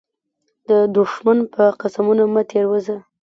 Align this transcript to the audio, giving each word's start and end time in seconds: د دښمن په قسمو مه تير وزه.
د 0.69 0.71
دښمن 0.97 1.39
په 1.53 1.63
قسمو 1.81 2.13
مه 2.33 2.41
تير 2.49 2.65
وزه. 2.71 2.97